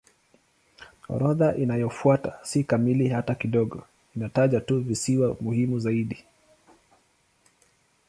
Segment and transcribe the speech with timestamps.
[1.09, 3.83] Orodha inayofuata si kamili hata kidogo;
[4.15, 6.23] inataja tu visiwa muhimu zaidi.